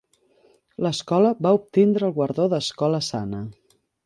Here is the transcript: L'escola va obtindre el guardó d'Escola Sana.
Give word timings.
L'escola 0.85 1.33
va 1.47 1.51
obtindre 1.59 2.09
el 2.09 2.17
guardó 2.19 2.49
d'Escola 2.55 3.03
Sana. 3.11 3.45